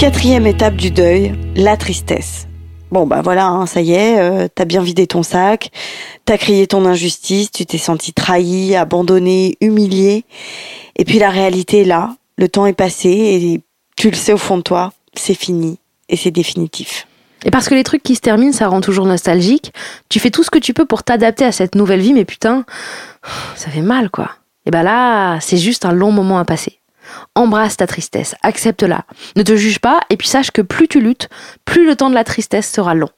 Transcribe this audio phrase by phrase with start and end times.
[0.00, 2.48] Quatrième étape du deuil, la tristesse.
[2.90, 5.70] Bon bah voilà, hein, ça y est, euh, t'as bien vidé ton sac,
[6.24, 10.24] t'as crié ton injustice, tu t'es senti trahi, abandonné, humilié.
[10.96, 13.60] Et puis la réalité est là, le temps est passé et
[13.94, 15.76] tu le sais au fond de toi, c'est fini
[16.08, 17.06] et c'est définitif.
[17.44, 19.70] Et parce que les trucs qui se terminent, ça rend toujours nostalgique,
[20.08, 22.64] tu fais tout ce que tu peux pour t'adapter à cette nouvelle vie, mais putain,
[23.54, 24.30] ça fait mal quoi.
[24.64, 26.79] Et bah là, c'est juste un long moment à passer.
[27.34, 29.04] Embrasse ta tristesse, accepte-la.
[29.36, 31.28] Ne te juge pas et puis sache que plus tu luttes,
[31.64, 33.08] plus le temps de la tristesse sera long.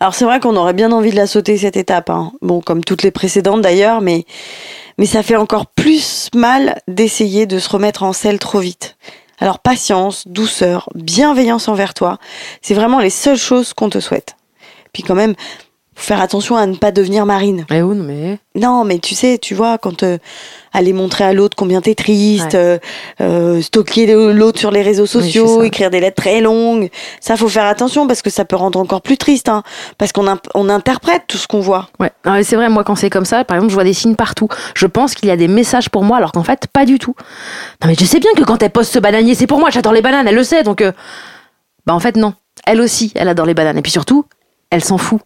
[0.00, 2.32] Alors c'est vrai qu'on aurait bien envie de la sauter cette étape, hein.
[2.40, 4.24] bon comme toutes les précédentes d'ailleurs, mais
[4.98, 8.96] mais ça fait encore plus mal d'essayer de se remettre en selle trop vite.
[9.38, 12.18] Alors patience, douceur, bienveillance envers toi,
[12.60, 14.36] c'est vraiment les seules choses qu'on te souhaite.
[14.92, 15.34] Puis quand même,
[15.94, 17.66] faire attention à ne pas devenir marine.
[17.70, 20.18] Eh oui, mais Non, mais tu sais, tu vois, quand euh,
[20.72, 22.58] aller montrer à l'autre combien t'es triste, Ouais.
[22.58, 22.78] euh,
[23.20, 26.88] euh, stocker l'autre sur les réseaux sociaux, écrire des lettres très longues,
[27.20, 29.62] ça faut faire attention parce que ça peut rendre encore plus triste, hein,
[29.98, 31.88] parce qu'on on interprète tout ce qu'on voit.
[32.00, 33.92] Ouais, Non, mais c'est vrai, moi quand c'est comme ça, par exemple, je vois des
[33.94, 34.48] signes partout.
[34.74, 37.14] Je pense qu'il y a des messages pour moi, alors qu'en fait, pas du tout.
[37.82, 39.92] Non, mais je sais bien que quand elle poste ce bananier, c'est pour moi, j'adore
[39.92, 40.80] les bananes, elle le sait, donc.
[40.80, 40.92] euh,
[41.86, 42.32] Bah en fait, non.
[42.66, 43.76] Elle aussi, elle adore les bananes.
[43.78, 44.24] Et puis surtout,
[44.70, 45.20] elle s'en fout.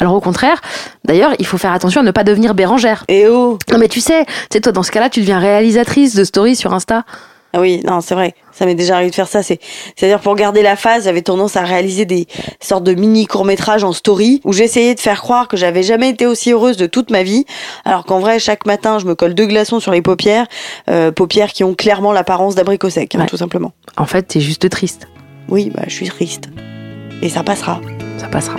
[0.00, 0.60] Alors au contraire,
[1.04, 3.04] d'ailleurs, il faut faire attention à ne pas devenir Bérangère.
[3.08, 6.14] Et oh Non mais tu sais, tu sais toi dans ce cas-là, tu deviens réalisatrice
[6.14, 7.04] de stories sur Insta.
[7.54, 8.34] Ah oui, non, c'est vrai.
[8.52, 9.42] Ça m'est déjà arrivé de faire ça.
[9.42, 9.58] C'est,
[9.96, 12.26] c'est-à-dire pour garder la phase, j'avais tendance à réaliser des
[12.60, 16.26] sortes de mini courts-métrages en story où j'essayais de faire croire que j'avais jamais été
[16.26, 17.46] aussi heureuse de toute ma vie.
[17.86, 20.46] Alors qu'en vrai, chaque matin, je me colle deux glaçons sur les paupières,
[20.90, 23.26] euh, paupières qui ont clairement l'apparence d'abricot sec, hein, Ouais.
[23.26, 23.72] tout simplement.
[23.96, 25.08] En fait, t'es juste triste.
[25.48, 26.50] Oui, bah, je suis triste.
[27.22, 27.80] Et ça passera.
[28.18, 28.58] Ça passera.